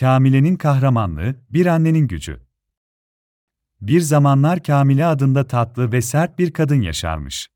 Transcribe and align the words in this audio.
Kamile'nin 0.00 0.56
kahramanlığı, 0.56 1.36
bir 1.50 1.66
annenin 1.66 2.08
gücü. 2.08 2.40
Bir 3.80 4.00
zamanlar 4.00 4.62
Kamile 4.62 5.06
adında 5.06 5.46
tatlı 5.46 5.92
ve 5.92 6.02
sert 6.02 6.38
bir 6.38 6.52
kadın 6.52 6.80
yaşarmış. 6.80 7.48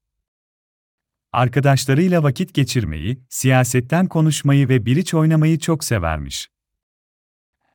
Arkadaşlarıyla 1.32 2.22
vakit 2.22 2.54
geçirmeyi, 2.54 3.22
siyasetten 3.28 4.06
konuşmayı 4.06 4.68
ve 4.68 4.86
biriç 4.86 5.14
oynamayı 5.14 5.58
çok 5.58 5.84
severmiş. 5.84 6.48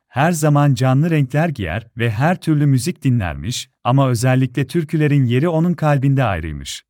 Her 0.08 0.32
zaman 0.32 0.74
canlı 0.74 1.10
renkler 1.10 1.48
giyer 1.48 1.88
ve 1.96 2.10
her 2.10 2.40
türlü 2.40 2.66
müzik 2.66 3.04
dinlermiş 3.04 3.70
ama 3.84 4.08
özellikle 4.08 4.66
türkülerin 4.66 5.24
yeri 5.24 5.48
onun 5.48 5.74
kalbinde 5.74 6.24
ayrıymış. 6.24 6.84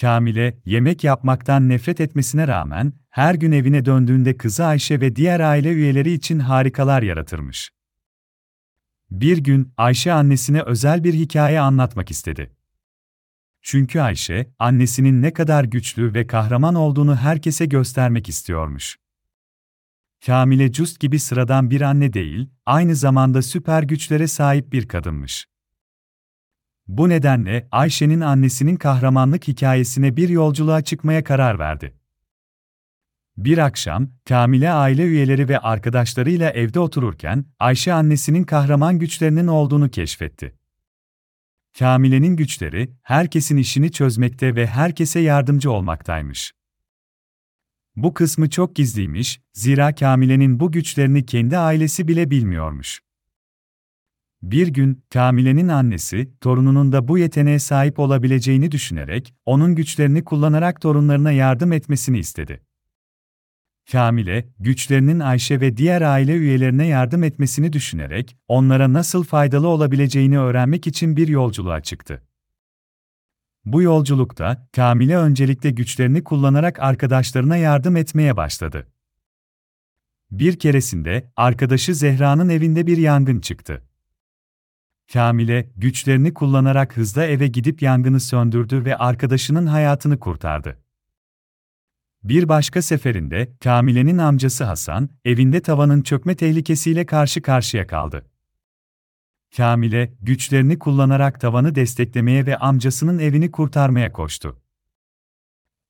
Kamile, 0.00 0.58
yemek 0.64 1.04
yapmaktan 1.04 1.68
nefret 1.68 2.00
etmesine 2.00 2.48
rağmen, 2.48 2.92
her 3.10 3.34
gün 3.34 3.52
evine 3.52 3.84
döndüğünde 3.84 4.36
kızı 4.36 4.64
Ayşe 4.64 5.00
ve 5.00 5.16
diğer 5.16 5.40
aile 5.40 5.72
üyeleri 5.72 6.12
için 6.12 6.38
harikalar 6.38 7.02
yaratırmış. 7.02 7.70
Bir 9.10 9.38
gün, 9.38 9.72
Ayşe 9.76 10.12
annesine 10.12 10.62
özel 10.62 11.04
bir 11.04 11.14
hikaye 11.14 11.60
anlatmak 11.60 12.10
istedi. 12.10 12.56
Çünkü 13.62 14.00
Ayşe, 14.00 14.50
annesinin 14.58 15.22
ne 15.22 15.32
kadar 15.32 15.64
güçlü 15.64 16.14
ve 16.14 16.26
kahraman 16.26 16.74
olduğunu 16.74 17.16
herkese 17.16 17.66
göstermek 17.66 18.28
istiyormuş. 18.28 18.96
Kamile 20.26 20.72
Just 20.72 21.00
gibi 21.00 21.18
sıradan 21.18 21.70
bir 21.70 21.80
anne 21.80 22.12
değil, 22.12 22.50
aynı 22.66 22.96
zamanda 22.96 23.42
süper 23.42 23.82
güçlere 23.82 24.26
sahip 24.26 24.72
bir 24.72 24.88
kadınmış. 24.88 25.46
Bu 26.88 27.08
nedenle 27.08 27.68
Ayşe'nin 27.70 28.20
annesinin 28.20 28.76
kahramanlık 28.76 29.48
hikayesine 29.48 30.16
bir 30.16 30.28
yolculuğa 30.28 30.82
çıkmaya 30.82 31.24
karar 31.24 31.58
verdi. 31.58 31.94
Bir 33.36 33.58
akşam, 33.58 34.10
Kamile 34.28 34.70
aile 34.70 35.02
üyeleri 35.04 35.48
ve 35.48 35.58
arkadaşlarıyla 35.58 36.50
evde 36.50 36.80
otururken, 36.80 37.44
Ayşe 37.58 37.92
annesinin 37.92 38.44
kahraman 38.44 38.98
güçlerinin 38.98 39.46
olduğunu 39.46 39.90
keşfetti. 39.90 40.54
Kamile'nin 41.78 42.36
güçleri, 42.36 42.94
herkesin 43.02 43.56
işini 43.56 43.92
çözmekte 43.92 44.56
ve 44.56 44.66
herkese 44.66 45.20
yardımcı 45.20 45.70
olmaktaymış. 45.70 46.52
Bu 47.96 48.14
kısmı 48.14 48.50
çok 48.50 48.76
gizliymiş, 48.76 49.40
zira 49.52 49.94
Kamile'nin 49.94 50.60
bu 50.60 50.72
güçlerini 50.72 51.26
kendi 51.26 51.58
ailesi 51.58 52.08
bile 52.08 52.30
bilmiyormuş. 52.30 53.00
Bir 54.44 54.68
gün, 54.68 55.04
Kamile'nin 55.12 55.68
annesi, 55.68 56.30
torununun 56.40 56.92
da 56.92 57.08
bu 57.08 57.18
yeteneğe 57.18 57.58
sahip 57.58 57.98
olabileceğini 57.98 58.72
düşünerek, 58.72 59.34
onun 59.44 59.74
güçlerini 59.74 60.24
kullanarak 60.24 60.80
torunlarına 60.80 61.32
yardım 61.32 61.72
etmesini 61.72 62.18
istedi. 62.18 62.60
Kamile, 63.92 64.48
güçlerinin 64.58 65.20
Ayşe 65.20 65.60
ve 65.60 65.76
diğer 65.76 66.02
aile 66.02 66.34
üyelerine 66.36 66.86
yardım 66.86 67.24
etmesini 67.24 67.72
düşünerek, 67.72 68.36
onlara 68.48 68.92
nasıl 68.92 69.24
faydalı 69.24 69.68
olabileceğini 69.68 70.38
öğrenmek 70.38 70.86
için 70.86 71.16
bir 71.16 71.28
yolculuğa 71.28 71.80
çıktı. 71.80 72.22
Bu 73.64 73.82
yolculukta, 73.82 74.68
Kamile 74.76 75.16
öncelikle 75.16 75.70
güçlerini 75.70 76.24
kullanarak 76.24 76.78
arkadaşlarına 76.80 77.56
yardım 77.56 77.96
etmeye 77.96 78.36
başladı. 78.36 78.86
Bir 80.30 80.58
keresinde, 80.58 81.32
arkadaşı 81.36 81.94
Zehra'nın 81.94 82.48
evinde 82.48 82.86
bir 82.86 82.96
yangın 82.96 83.40
çıktı. 83.40 83.82
Kamile, 85.12 85.70
güçlerini 85.76 86.34
kullanarak 86.34 86.96
hızla 86.96 87.24
eve 87.24 87.46
gidip 87.46 87.82
yangını 87.82 88.20
söndürdü 88.20 88.84
ve 88.84 88.96
arkadaşının 88.96 89.66
hayatını 89.66 90.18
kurtardı. 90.18 90.78
Bir 92.24 92.48
başka 92.48 92.82
seferinde, 92.82 93.52
Kamile'nin 93.64 94.18
amcası 94.18 94.64
Hasan, 94.64 95.08
evinde 95.24 95.60
tavanın 95.60 96.02
çökme 96.02 96.34
tehlikesiyle 96.34 97.06
karşı 97.06 97.42
karşıya 97.42 97.86
kaldı. 97.86 98.24
Kamile, 99.56 100.14
güçlerini 100.22 100.78
kullanarak 100.78 101.40
tavanı 101.40 101.74
desteklemeye 101.74 102.46
ve 102.46 102.56
amcasının 102.56 103.18
evini 103.18 103.50
kurtarmaya 103.50 104.12
koştu. 104.12 104.60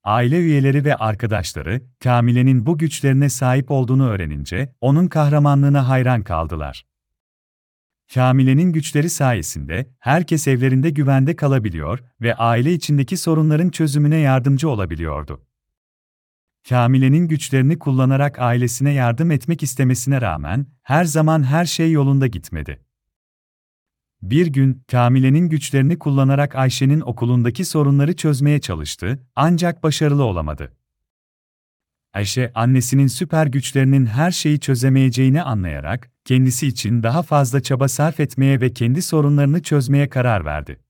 Aile 0.04 0.38
üyeleri 0.38 0.84
ve 0.84 0.96
arkadaşları, 0.96 1.82
Kamile'nin 2.02 2.66
bu 2.66 2.78
güçlerine 2.78 3.28
sahip 3.28 3.70
olduğunu 3.70 4.08
öğrenince, 4.08 4.74
onun 4.80 5.06
kahramanlığına 5.06 5.88
hayran 5.88 6.22
kaldılar. 6.22 6.86
Kamile'nin 8.14 8.72
güçleri 8.72 9.10
sayesinde, 9.10 9.90
herkes 9.98 10.48
evlerinde 10.48 10.90
güvende 10.90 11.36
kalabiliyor 11.36 11.98
ve 12.20 12.34
aile 12.34 12.72
içindeki 12.72 13.16
sorunların 13.16 13.68
çözümüne 13.70 14.16
yardımcı 14.16 14.68
olabiliyordu. 14.68 15.46
Kamile'nin 16.68 17.28
güçlerini 17.28 17.78
kullanarak 17.78 18.38
ailesine 18.38 18.92
yardım 18.92 19.30
etmek 19.30 19.62
istemesine 19.62 20.20
rağmen, 20.20 20.66
her 20.82 21.04
zaman 21.04 21.42
her 21.42 21.64
şey 21.64 21.92
yolunda 21.92 22.26
gitmedi. 22.26 22.80
Bir 24.22 24.46
gün, 24.46 24.82
Kamile'nin 24.90 25.48
güçlerini 25.48 25.98
kullanarak 25.98 26.54
Ayşe'nin 26.54 27.00
okulundaki 27.00 27.64
sorunları 27.64 28.16
çözmeye 28.16 28.60
çalıştı, 28.60 29.26
ancak 29.36 29.82
başarılı 29.82 30.24
olamadı. 30.24 30.72
Ayşe, 32.14 32.52
annesinin 32.54 33.06
süper 33.06 33.46
güçlerinin 33.46 34.06
her 34.06 34.30
şeyi 34.30 34.60
çözemeyeceğini 34.60 35.42
anlayarak, 35.42 36.10
kendisi 36.24 36.66
için 36.66 37.02
daha 37.02 37.22
fazla 37.22 37.60
çaba 37.60 37.88
sarf 37.88 38.20
etmeye 38.20 38.60
ve 38.60 38.72
kendi 38.72 39.02
sorunlarını 39.02 39.62
çözmeye 39.62 40.08
karar 40.08 40.44
verdi. 40.44 40.80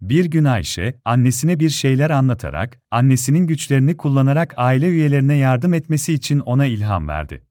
Bir 0.00 0.24
gün 0.24 0.44
Ayşe, 0.44 1.00
annesine 1.04 1.60
bir 1.60 1.70
şeyler 1.70 2.10
anlatarak, 2.10 2.80
annesinin 2.90 3.46
güçlerini 3.46 3.96
kullanarak 3.96 4.54
aile 4.56 4.88
üyelerine 4.88 5.34
yardım 5.34 5.74
etmesi 5.74 6.14
için 6.14 6.40
ona 6.40 6.66
ilham 6.66 7.08
verdi. 7.08 7.42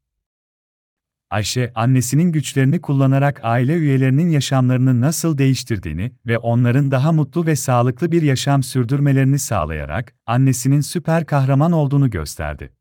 Ayşe, 1.34 1.72
annesinin 1.76 2.32
güçlerini 2.32 2.82
kullanarak 2.82 3.40
aile 3.44 3.76
üyelerinin 3.76 4.30
yaşamlarını 4.30 5.02
nasıl 5.02 5.38
değiştirdiğini 5.38 6.12
ve 6.26 6.38
onların 6.38 6.92
daha 6.92 7.12
mutlu 7.12 7.46
ve 7.46 7.56
sağlıklı 7.56 8.12
bir 8.12 8.22
yaşam 8.22 8.64
sürdürmelerini 8.64 9.40
sağlayarak 9.40 10.14
annesinin 10.26 10.82
süper 10.82 11.26
kahraman 11.26 11.72
olduğunu 11.72 12.10
gösterdi. 12.10 12.74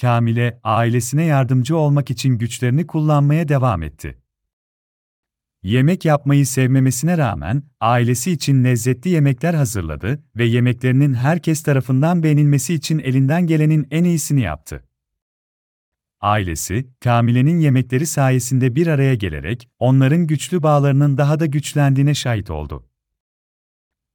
Kamile, 0.00 0.60
ailesine 0.64 1.24
yardımcı 1.24 1.76
olmak 1.76 2.10
için 2.10 2.38
güçlerini 2.38 2.86
kullanmaya 2.86 3.48
devam 3.48 3.82
etti. 3.82 4.18
Yemek 5.62 6.04
yapmayı 6.04 6.46
sevmemesine 6.46 7.18
rağmen, 7.18 7.62
ailesi 7.80 8.32
için 8.32 8.64
lezzetli 8.64 9.10
yemekler 9.10 9.54
hazırladı 9.54 10.22
ve 10.36 10.44
yemeklerinin 10.44 11.14
herkes 11.14 11.62
tarafından 11.62 12.22
beğenilmesi 12.22 12.74
için 12.74 12.98
elinden 12.98 13.46
gelenin 13.46 13.86
en 13.90 14.04
iyisini 14.04 14.40
yaptı. 14.40 14.84
Ailesi, 16.22 16.88
Kamile'nin 17.00 17.58
yemekleri 17.58 18.06
sayesinde 18.06 18.74
bir 18.74 18.86
araya 18.86 19.14
gelerek, 19.14 19.68
onların 19.78 20.26
güçlü 20.26 20.62
bağlarının 20.62 21.18
daha 21.18 21.40
da 21.40 21.46
güçlendiğine 21.46 22.14
şahit 22.14 22.50
oldu. 22.50 22.86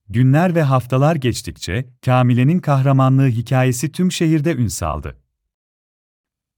Günler 0.09 0.55
ve 0.55 0.63
haftalar 0.63 1.15
geçtikçe, 1.15 1.85
Kamile'nin 2.05 2.59
kahramanlığı 2.59 3.27
hikayesi 3.27 3.91
tüm 3.91 4.11
şehirde 4.11 4.55
ün 4.55 4.67
saldı. 4.67 5.17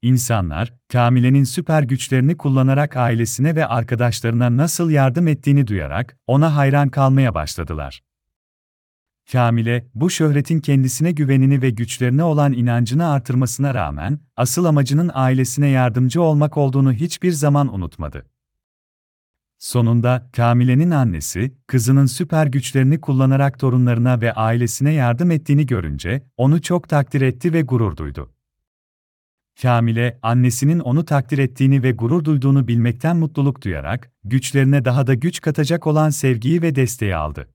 İnsanlar, 0.02 0.74
Kamile'nin 0.92 1.44
süper 1.44 1.84
güçlerini 1.84 2.38
kullanarak 2.38 2.98
ailesine 2.98 3.56
ve 3.56 3.66
arkadaşlarına 3.66 4.58
nasıl 4.58 4.90
yardım 4.90 5.28
ettiğini 5.28 5.68
duyarak 5.68 6.18
ona 6.28 6.56
hayran 6.56 6.90
kalmaya 6.90 7.34
başladılar. 7.34 8.02
Kamile, 9.32 9.88
bu 9.96 10.10
şöhretin 10.10 10.60
kendisine 10.60 11.12
güvenini 11.12 11.62
ve 11.62 11.70
güçlerine 11.70 12.24
olan 12.24 12.54
inancını 12.54 13.08
artırmasına 13.10 13.74
rağmen, 13.74 14.20
asıl 14.38 14.66
amacının 14.66 15.12
ailesine 15.14 15.68
yardımcı 15.68 16.22
olmak 16.22 16.58
olduğunu 16.58 16.94
hiçbir 16.94 17.32
zaman 17.32 17.74
unutmadı. 17.74 18.26
Sonunda, 19.58 20.30
Kamile'nin 20.34 20.92
annesi, 20.92 21.54
kızının 21.68 22.06
süper 22.06 22.48
güçlerini 22.48 23.02
kullanarak 23.02 23.60
torunlarına 23.60 24.22
ve 24.22 24.34
ailesine 24.34 24.94
yardım 24.94 25.32
ettiğini 25.32 25.66
görünce, 25.66 26.24
onu 26.38 26.62
çok 26.62 26.90
takdir 26.90 27.22
etti 27.22 27.54
ve 27.54 27.62
gurur 27.62 27.98
duydu. 27.98 28.34
Kamile, 29.62 30.20
annesinin 30.22 30.80
onu 30.80 31.06
takdir 31.06 31.38
ettiğini 31.38 31.84
ve 31.84 31.92
gurur 31.92 32.24
duyduğunu 32.24 32.68
bilmekten 32.68 33.18
mutluluk 33.18 33.62
duyarak, 33.62 34.12
güçlerine 34.24 34.86
daha 34.86 35.08
da 35.08 35.14
güç 35.14 35.42
katacak 35.42 35.88
olan 35.88 36.10
sevgiyi 36.10 36.62
ve 36.62 36.76
desteği 36.76 37.16
aldı. 37.16 37.48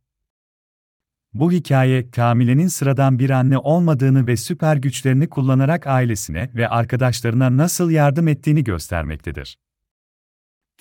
Bu 1.35 1.53
hikaye, 1.53 2.11
Kamile'nin 2.11 2.69
sıradan 2.69 3.19
bir 3.19 3.31
anne 3.31 3.59
olmadığını 3.59 4.27
ve 4.27 4.37
süper 4.37 4.77
güçlerini 4.77 5.29
kullanarak 5.29 5.87
ailesine 5.87 6.51
ve 6.55 6.69
arkadaşlarına 6.69 7.57
nasıl 7.57 7.91
yardım 7.91 8.29
ettiğini 8.29 8.65
göstermektedir. 8.65 9.59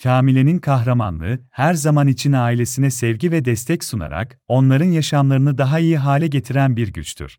Kamile'nin 0.02 0.58
kahramanlığı, 0.58 1.38
her 1.50 1.74
zaman 1.74 2.08
için 2.08 2.32
ailesine 2.32 2.90
sevgi 2.90 3.32
ve 3.32 3.44
destek 3.44 3.84
sunarak, 3.84 4.38
onların 4.48 4.86
yaşamlarını 4.86 5.58
daha 5.58 5.78
iyi 5.78 5.98
hale 5.98 6.26
getiren 6.26 6.76
bir 6.76 6.92
güçtür. 6.92 7.38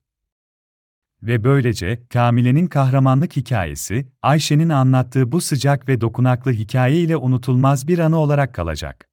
Ve 1.24 1.44
böylece, 1.44 2.08
Kamile'nin 2.10 2.68
kahramanlık 2.68 3.36
hikayesi, 3.36 4.08
Ayşe'nin 4.22 4.70
anlattığı 4.70 5.32
bu 5.32 5.42
sıcak 5.42 5.88
ve 5.88 6.02
dokunaklı 6.02 6.52
hikaye 6.52 7.00
ile 7.00 7.18
unutulmaz 7.18 7.88
bir 7.88 8.00
anı 8.00 8.18
olarak 8.18 8.54
kalacak. 8.54 9.10